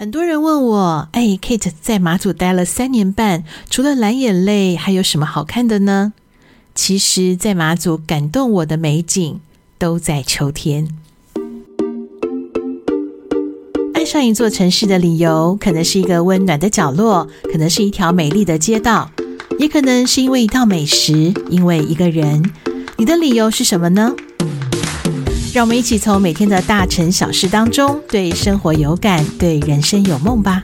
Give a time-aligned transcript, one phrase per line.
[0.00, 6.12] 很多人问我，哎，Kate 在马祖待了三年半，除了蓝眼泪，还有什么好看的呢？
[6.72, 9.40] 其实，在马祖感动我的美景
[9.76, 10.86] 都在秋天。
[13.92, 19.10] 爱上一座城市的理由，可能是一个温暖的角落，可能是一条美丽的街道，
[19.58, 22.48] 也可能是因为一道美食，因为一个人。
[22.98, 24.14] 你的理由是什么呢？
[25.54, 30.62] 让我们一起从每天的大城小事当中，对生活有感，对人生有梦吧。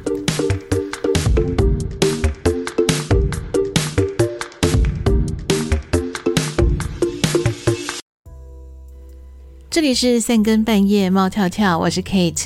[9.70, 12.45] 这里是三更半夜，猫跳跳，我是 Kate。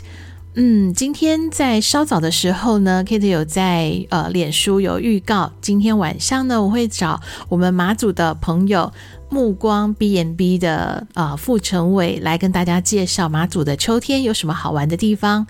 [0.54, 8.92] 嗯，今天在稍早的时候呢，Kate 有在呃脸书有预告，今天晚上呢，我会找我们马祖的朋友。
[9.28, 15.46] 目光 B&B 的啊、呃，傅成伟来跟大家介绍马祖的秋天有什么好玩的地方。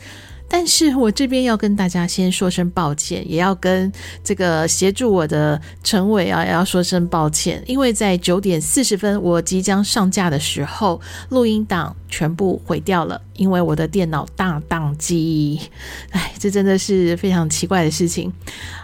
[0.50, 3.92] 但是我这边要跟大家先说声抱歉，也要跟
[4.24, 15.60] 这个协助我的陈伟啊，也要说声抱歉，因为在九点四十分我即将上架的时候，录音档全部毁掉了，因为我的电脑大宕机。
[16.10, 18.32] 哎，这真的是非常奇怪的事情。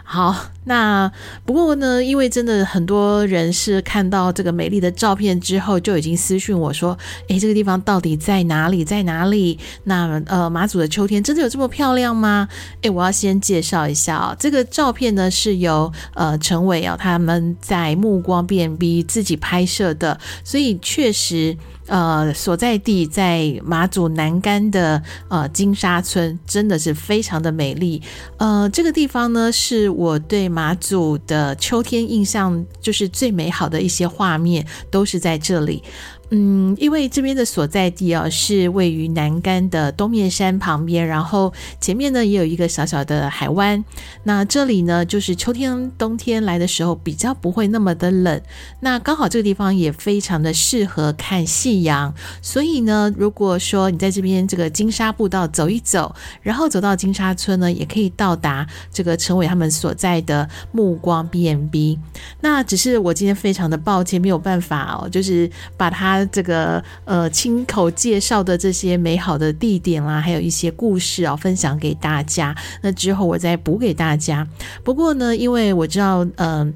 [0.06, 1.10] 好，那
[1.46, 6.96] 不过呢，因为真的很多人是看到这个美丽的照片之后，就已经私讯我说
[7.28, 8.84] ：“诶，这个地方到底在哪里？
[8.84, 12.46] 在哪里？”那呃，马祖的秋天真的有这么漂亮吗？
[12.82, 21.56] 诶，我要先介绍一下啊，这个照片呢是由呃陈伟啊他们在目光 B&B 自己拍摄的，所以确实。
[21.86, 28.00] 呃，所在地在马祖南竿的呃金沙村，真的是非常的美丽。
[28.38, 35.82] 呃，这个地方呢，是我对马祖的秋天印象就是最美好的一些画面，都是在这里。
[36.30, 43.84] 嗯，因为这边的所在地啊，是位于南竿的东面山旁边，然后前面呢也有一个小小的海湾。
[44.24, 48.40] 那这里呢，就是秋天、冬天来的时候比较不会那么的冷。
[48.80, 52.12] 那刚好这个地方也非常的适合看夕阳。
[52.40, 61.98] 所以呢，如果说你在这边这个金沙步道走一走，然后走到金沙村呢，也可以到达这个成伟他们所在的目光 B&B。
[62.40, 66.13] 那只是我今天非常的抱歉，没有办法哦，就是把它。
[66.26, 72.54] 这个呃亲口介绍的这些美好的地点啦，还有一些故事啊，分享给大家。
[72.82, 74.46] 那之后我再补给大家。
[74.82, 76.74] 不过呢，因为我知道，嗯、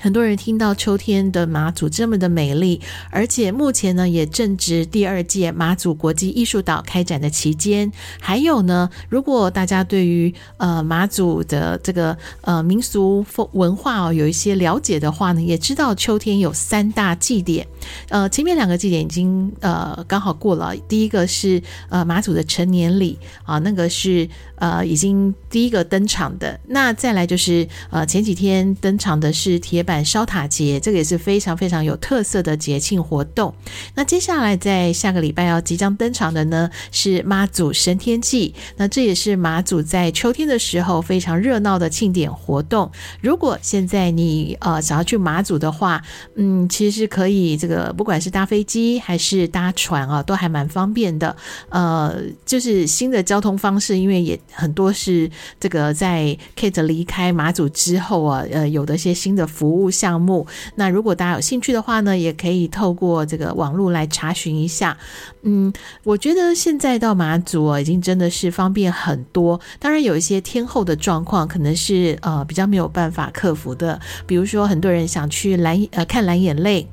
[0.00, 2.80] 很多人听到秋天的马祖这么的美丽，
[3.10, 7.90] 而且目前呢也正值第二届马祖国际艺术岛开展的期间。
[8.20, 17.66] 还有呢，如果大家对于呃马祖的这个呃民俗风文化哦有一些了解的话呢，也知道秋天有三大祭典。
[18.08, 26.60] 呃，前面两个祭典已经呃刚好过了，第一个是呃马祖的成年礼啊，那个是呃已经第一个登场的。
[26.68, 33.54] 那再来就是呃前几天登场的是铁板烧塔节，这个也是非常非常有特色的节庆活动。
[33.94, 38.52] 那接下来在下个礼拜要即将登场的呢，是妈祖升天祭。
[38.76, 42.90] 那这也是妈祖在秋天的时候非常热闹的庆典活动。
[43.20, 46.02] 如果现在你呃想要去妈祖的话，
[46.34, 51.34] 嗯，其实可以这个不管是搭飞机还是搭船啊，都还蛮方便的。
[51.68, 52.12] 呃，
[52.44, 55.30] 就是新的交通方式，因为也很多是
[55.60, 59.75] 这个在 Kate 离开妈祖之后啊，呃，有的一些新的服务。
[59.76, 64.96] 服务项目，那如果大家有兴趣的话呢，也可以透过这个网络来查询一下。
[65.42, 65.70] 嗯，
[66.02, 69.60] 我觉得现在到马祖啊，已经真的是方便很多。
[69.78, 76.88] 当然有一些天后的状况，可能是呃比较没有办法克服的，比如说很多人想去蓝呃看蓝眼泪。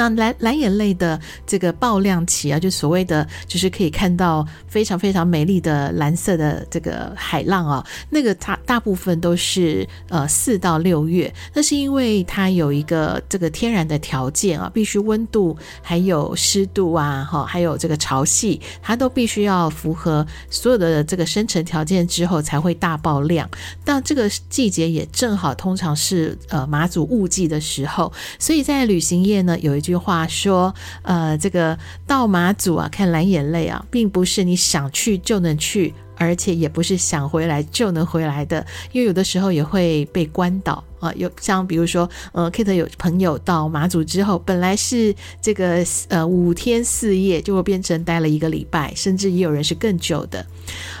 [0.00, 23.46] 那蓝蓝眼泪的这个爆亮期啊，就所谓的就是可以看到非常非常美丽的蓝色的这个海浪啊，那个它大部分都是呃四到六月，那是因为它有一个这个天然的条件啊，必须温度还有湿度啊，哈，还有这个潮汐，它都必须要符合所有的这个生成条件之后才会大爆亮。
[23.84, 29.89] 但这个季节也正好通常是呃马祖雾季的时候，所以在旅行业呢有一句。
[29.90, 30.72] 句话说，
[31.02, 31.76] 呃，这个
[32.06, 40.82] 到马祖啊，看蓝眼泪啊，并不是你想去就能去，而且也不是想回来就能回来的，因为有的时候也会被关倒。
[41.00, 50.46] 啊，有像比如说，呃，Kate 有朋友到马祖之后，本来是这个呃五天四夜，就会变成待了一个礼拜，甚至也有人是更久的。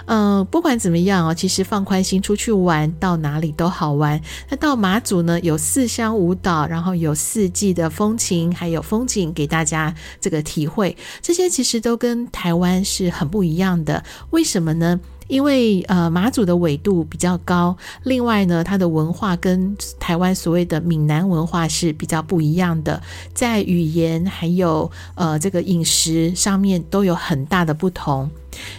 [0.06, 4.20] 嗯、不管怎么样哦，其实放宽心出去玩，到哪里都好玩。
[4.48, 10.96] 那到马祖呢，有四乡五岛，然后有四季的风情，还有风景给大家这个体会。
[11.20, 14.02] 这些其实都跟台湾是很不一样的。
[14.30, 14.98] 为什么呢？
[15.30, 23.00] 因为呃马祖的纬度比较高，另外呢，它的文化跟台湾所谓的闽南文化是比较不一样的，
[23.32, 28.28] 在语言还有呃这个饮食上面都有很大的不同。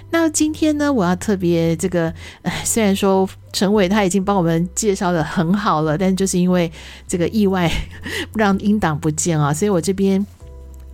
[0.09, 2.13] 那今天呢，我要特别这个，
[2.65, 6.69] 虽然说陈伟他已经帮我们介绍得很好了，但就是因为
[7.07, 7.71] 这个意外
[8.35, 10.23] 让音档不见啊，所以我这边。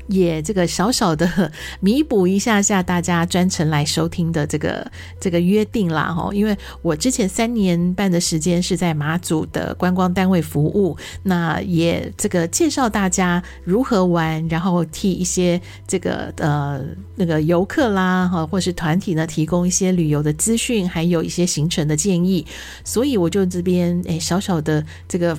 [0.07, 4.89] 也这个小小的弥补一下下大家专程来收听的这个
[5.19, 16.81] 这个约定啦哈，因为我之前三年半的时间是在马祖的观光单位服务，那也这个介绍大家如何玩，然后替一些这个呃
[17.15, 22.45] 那个游客啦哈，或是团体呢提供一些旅游的资讯，还有一些行程的建议，
[22.83, 25.37] 所以我就这边诶小小的这个。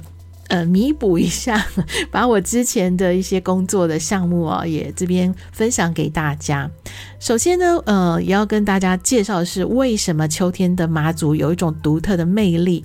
[0.48, 1.66] 呃，弥补一下，
[2.10, 6.70] 把我之前的一些工作的项目啊，也这边分享给大家。
[7.20, 12.84] 首先呢，呃，也要跟大家介绍的是，为什么秋天的马祖有一种独特的魅力。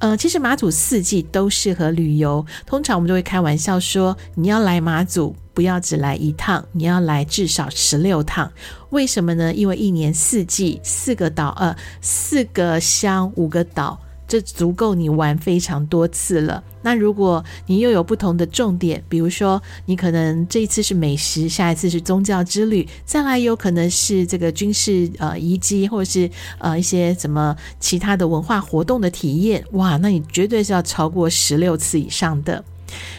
[0.00, 8.52] 呃，其实马祖四季都适合旅游，通常我们就会开玩笑说，你要来马祖，不要只来一趟，你要来至少十六趟。
[8.90, 9.52] 为什么呢？
[9.52, 14.00] 因为一年四季，四个岛，呃，四个乡，五个岛。
[14.28, 16.62] 这足够你玩非常多次了。
[16.82, 32.62] 那如果你又有不同的重点，比如说你可能这一次是美食，下一次是宗教之旅，再来有可能是这个军事呃遗迹，或者是呃一些什么其他的文化活动的体验，哇，那你绝对是要超过十六次以上的。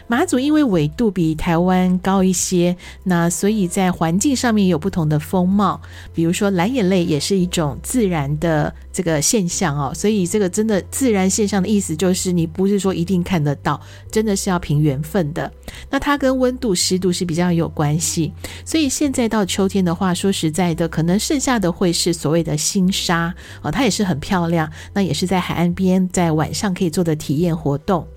[0.08, 5.80] 马祖因为纬度比台湾高一些，那所以在环境上面有不同的风貌。
[6.14, 13.80] 比如说蓝眼泪也是一种自然的这个现象哦，所以这个真的自然现象的意思就是你不是说一定看得到，
[14.12, 15.52] 真的是要凭缘分的。
[15.90, 18.34] 那它跟温度、湿度是比较有关系，
[18.66, 28.08] 所以现在到秋天的话，说实在的，可能剩下的会是所谓的新沙哦，它也是很漂亮，那也是在海岸边，在晚上可以做的体验活动。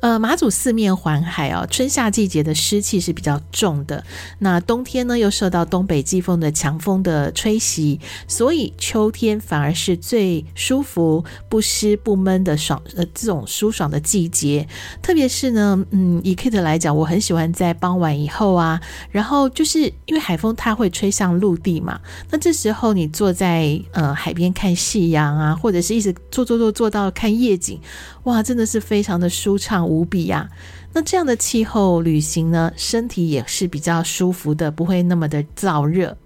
[0.00, 4.04] 呃，马祖四面环海哦，春夏季节的湿气是比较重的。
[4.38, 14.66] 那冬天呢，又受到东北季风的强风的吹袭，所以秋天反而是最舒服、不湿不闷的爽呃这种舒爽的季节。
[15.02, 18.80] 特别是呢，嗯，以 Kate 来讲，我很喜欢在傍晚以后啊，
[19.10, 22.00] 然后就是因为海风它会吹向陆地嘛，
[22.30, 27.80] 那这时候你坐在呃海边看夕阳啊，或者是一直坐坐坐坐到看夜景，
[28.24, 29.86] 哇，真的是非常的舒畅。
[29.86, 30.48] 无比呀！
[30.92, 36.16] 那这样的气候旅行呢，身体也是比较舒服的，不会那么的燥热。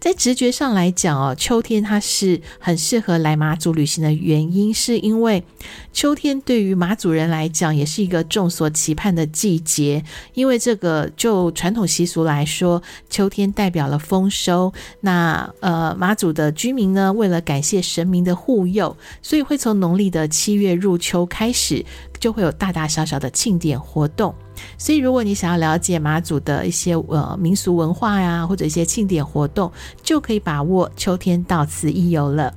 [0.00, 5.44] 在直觉上来讲哦，秋天它是很适合来马祖旅行的原因，是因为
[5.92, 10.02] 秋天对于马祖人来讲也是一个众所期盼的季节。
[10.32, 14.72] 因为这个就传统习俗来说，秋天代表了丰收。
[15.00, 21.84] 那呃，马祖的居民呢，为了感谢神明的护佑，所以会从农历的七月入秋开始，
[22.18, 24.34] 就会有大大小小的庆典活动。
[24.76, 32.54] 所以，如果你想要了解马祖的一些呃民俗文化呀，或者一些庆典活动，就可以把握秋天到此一游了。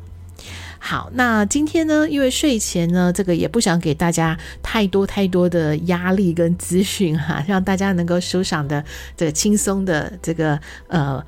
[0.79, 8.83] 好，那今天呢，因为睡前呢，这个也不想给大家太多太多的压力跟资讯哈，让大家能够舒赏的
[9.15, 11.23] 这个轻松的这个呃。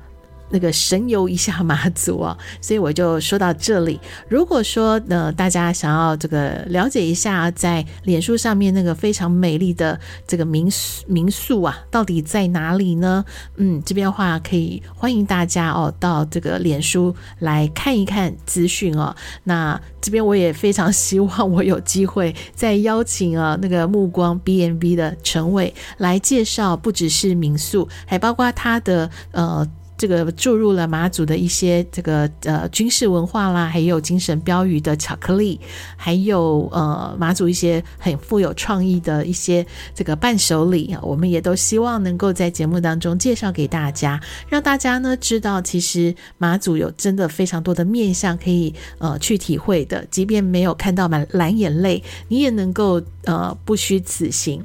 [0.50, 4.00] 那个神游一下马祖啊，所以我就说到这里。
[4.28, 13.24] 如果说呢，大家想要这个了解一下，在脸书上面那个非常美丽的这个民宿民宿啊，到底在哪里呢？
[13.56, 19.14] 嗯，这边的话可以欢迎大家哦，到这个脸书来看一看资讯哦。
[19.44, 29.66] 那这边我也非常希望我有机会再邀请啊那个目光 B&B 的陈伟来介绍，不只是民宿，还包括他的呃。
[29.96, 35.58] 这个注入了马祖的一些这个呃军事文化啦，还有精神标语的巧克力，
[35.96, 54.62] 还有呃马祖一些很富有创意的一些这个伴手礼啊，我们也都希望能够在节目当中介绍给大家，让大家呢知道，其实马祖有真的非常多的面向可以呃去体会的，即便没有看到满蓝眼泪，你也能够呃不虚此行。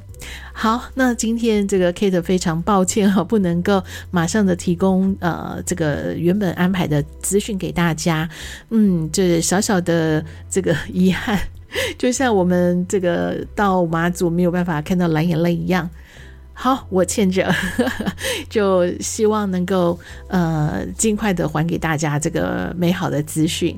[0.52, 8.28] 好，那今天这个 Kate 非常抱歉哈，不能够马上的提供呃这个原本安排的资讯给大家，
[8.70, 11.38] 嗯，这小小的这个遗憾，
[11.96, 15.88] 就像我们这个到马祖没有办法看到蓝眼泪一样。
[16.54, 17.50] 好，我欠着，
[18.48, 19.98] 就希望能够
[20.28, 23.76] 呃尽快的还给大家这个美好的资讯。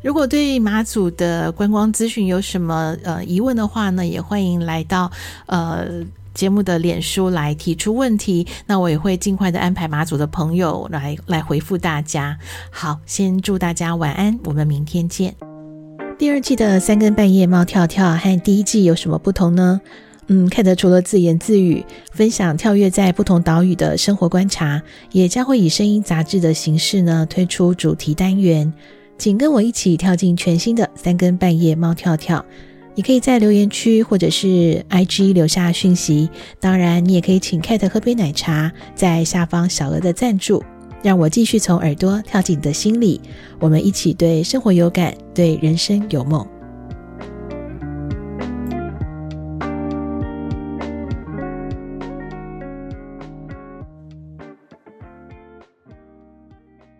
[0.00, 5.10] 如果对马祖的观光资讯有什么呃疑问的话呢，也欢迎来到
[5.46, 5.86] 呃
[6.32, 12.38] 节目的脸书来提出问题，那我也会尽快的安排马祖的朋友来来回复大家。
[12.70, 15.34] 好，先祝大家晚安，我们明天见。
[16.16, 19.80] 第二季的三更半夜猫跳跳和第一季有什么不同呢？
[20.28, 28.72] 嗯看得除了自言自语分享跳跃在不同岛屿的生活观察，也将会以声音杂志的形式呢推出主题单元，
[29.18, 32.44] 请跟我一起跳进全新的三更半夜猫跳跳。
[32.94, 40.64] 你可以在留言区或者是 IG 留下讯息，当然你也可以请 Kate 喝杯奶茶，在下方小额的赞助，
[41.02, 43.20] 让我继续从耳朵跳进你的心里，
[43.60, 46.46] 我们一起对生活有感，对人生有梦。